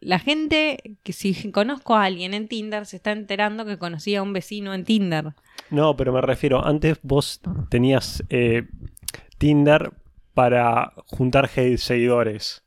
[0.00, 4.22] la gente que si conozco a alguien en Tinder se está enterando que conocí a
[4.22, 5.34] un vecino en Tinder.
[5.70, 8.68] No, pero me refiero, antes vos tenías eh,
[9.38, 9.92] Tinder
[10.34, 12.64] para juntar seguidores.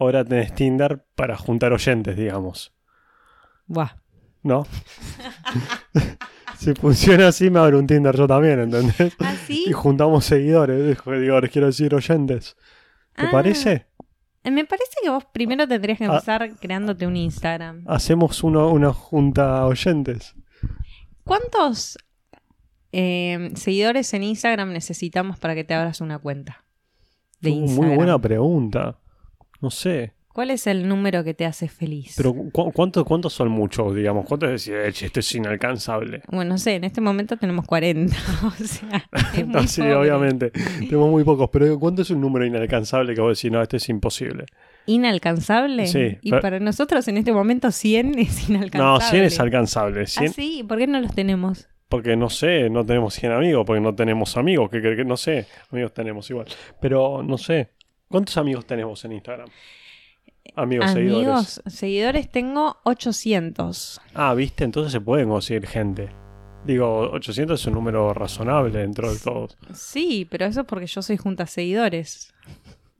[0.00, 2.74] Ahora tenés Tinder para juntar oyentes, digamos.
[3.66, 3.90] Buah.
[4.44, 4.64] ¿No?
[6.58, 9.14] si funciona así, me abro un Tinder yo también, ¿entendés?
[9.18, 9.64] ¿Ah, sí?
[9.66, 12.56] Y juntamos seguidores, seguidores, quiero decir oyentes.
[13.16, 13.30] ¿Te Ah.
[13.32, 13.86] parece?
[14.44, 16.08] Eh, Me parece que vos primero tendrías que Ah.
[16.14, 17.84] empezar creándote un Instagram.
[17.86, 20.34] Hacemos uno, una junta oyentes.
[21.24, 21.96] ¿Cuántos
[22.92, 26.64] eh, seguidores en Instagram necesitamos para que te abras una cuenta
[27.40, 27.86] de Uh, Instagram?
[27.88, 28.98] muy buena pregunta.
[29.60, 30.12] No sé.
[30.34, 32.14] ¿Cuál es el número que te hace feliz?
[32.16, 34.26] Pero ¿cu- cuántos, ¿cuántos son muchos, digamos?
[34.26, 36.22] ¿Cuántos decís, "Eh, esto es inalcanzable?
[36.28, 38.16] Bueno, no sé, en este momento tenemos 40.
[38.44, 39.94] o sea, es muy No, sí, pobre.
[39.94, 40.50] obviamente.
[40.50, 43.88] Tenemos muy pocos, pero ¿cuánto es un número inalcanzable que vos decís, no, este es
[43.88, 44.46] imposible?
[44.86, 45.86] ¿Inalcanzable?
[45.86, 48.82] Sí, Y pero- para nosotros en este momento 100 es inalcanzable.
[48.82, 50.02] No, 100 es alcanzable.
[50.02, 50.64] ¿Ah, 100, sí?
[50.68, 51.68] ¿Por qué no los tenemos?
[51.88, 55.16] Porque no sé, no tenemos 100 amigos, porque no tenemos amigos, que, que- que no
[55.16, 56.46] sé, amigos tenemos igual.
[56.80, 57.70] Pero no sé,
[58.08, 59.48] ¿cuántos amigos tenemos en Instagram?
[60.56, 61.26] Amigos, seguidores.
[61.26, 64.00] Amigos, seguidores tengo 800.
[64.14, 66.10] Ah, viste, entonces se pueden conseguir gente.
[66.64, 69.58] Digo, 800 es un número razonable dentro de todos.
[69.74, 72.32] Sí, pero eso es porque yo soy junta seguidores.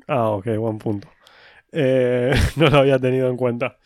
[0.06, 1.08] Ah, ok, buen punto.
[1.72, 3.78] Eh, no lo había tenido en cuenta.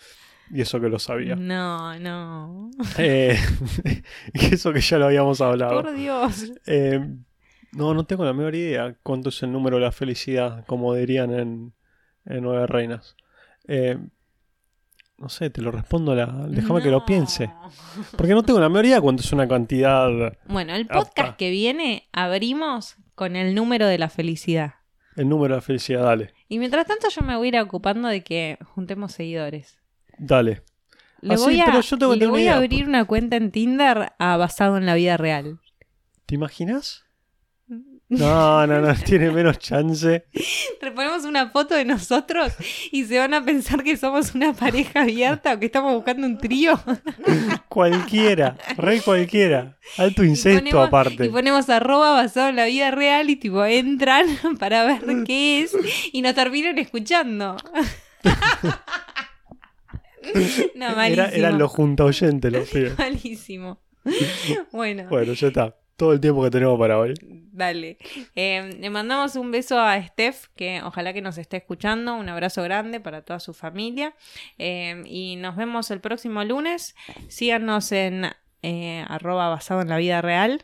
[0.51, 1.37] Y eso que lo sabía.
[1.37, 2.71] No, no.
[2.97, 3.39] Eh,
[4.33, 5.83] eso que ya lo habíamos hablado.
[5.83, 6.53] Por Dios.
[6.67, 7.01] Eh,
[7.73, 11.33] no, no tengo la menor idea cuánto es el número de la felicidad, como dirían
[11.35, 11.75] en,
[12.25, 13.15] en Nueve Reinas.
[13.69, 13.99] Eh,
[15.19, 16.15] no sé, te lo respondo.
[16.15, 17.51] La, déjame que lo piense.
[18.17, 20.09] Porque no tengo la idea cuánto es una cantidad.
[20.47, 24.75] Bueno, el podcast que viene abrimos con el número de la felicidad.
[25.17, 26.33] El número de la felicidad, dale.
[26.49, 29.79] Y mientras tanto yo me voy a ir ocupando de que juntemos seguidores.
[30.19, 30.63] Dale.
[31.21, 32.65] Le Ah, sí, voy, a, pero yo tengo que le tener voy una a idea.
[32.65, 35.59] abrir una cuenta en Tinder ah, basado en la vida real.
[36.27, 37.05] ¿Te imaginas?
[38.11, 40.25] No, no, no, tiene menos chance.
[40.81, 42.53] Le ponemos una foto de nosotros
[42.91, 46.39] y se van a pensar que somos una pareja abierta o que estamos buscando un
[46.39, 46.81] trío.
[47.69, 49.77] Cualquiera, re cualquiera.
[49.99, 51.27] Alto Y incesto ponemos- aparte.
[51.27, 54.27] Y ponemos arroba basado en la vida real y tipo entran
[54.59, 55.77] para ver qué es
[56.13, 57.57] y nos terminan escuchando.
[60.75, 61.27] no, malísimo.
[61.27, 62.99] Era, eran los junta oyentes los pibes.
[62.99, 63.81] Malísimo.
[64.73, 65.77] Bueno, Bueno, ya está.
[65.99, 67.15] Todo el tiempo que tenemos para hoy.
[67.53, 67.99] Dale.
[68.37, 72.15] Eh, le mandamos un beso a Steph, que ojalá que nos esté escuchando.
[72.15, 74.15] Un abrazo grande para toda su familia.
[74.59, 76.95] Eh, y nos vemos el próximo lunes.
[77.27, 78.27] Síganos en
[78.63, 80.63] eh, arroba basado en la vida real.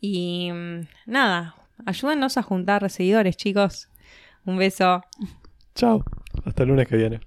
[0.00, 1.54] Y mm, nada,
[1.86, 3.88] ayúdenos a juntar seguidores, chicos.
[4.44, 5.04] Un beso.
[5.76, 6.02] Chao.
[6.44, 7.20] Hasta el lunes que viene.